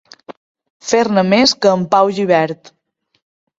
[0.91, 2.75] Fer-ne més que en Pau Gibert.